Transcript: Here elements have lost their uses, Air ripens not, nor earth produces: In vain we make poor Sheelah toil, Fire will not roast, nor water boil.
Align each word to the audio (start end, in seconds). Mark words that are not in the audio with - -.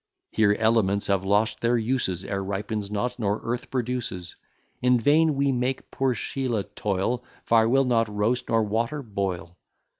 Here 0.31 0.55
elements 0.57 1.05
have 1.05 1.23
lost 1.23 1.61
their 1.61 1.77
uses, 1.77 2.25
Air 2.25 2.43
ripens 2.43 2.89
not, 2.89 3.19
nor 3.19 3.39
earth 3.43 3.69
produces: 3.69 4.35
In 4.81 4.99
vain 4.99 5.35
we 5.35 5.51
make 5.51 5.91
poor 5.91 6.15
Sheelah 6.15 6.63
toil, 6.73 7.23
Fire 7.43 7.69
will 7.69 7.85
not 7.85 8.09
roast, 8.09 8.49
nor 8.49 8.63
water 8.63 9.03
boil. 9.03 9.59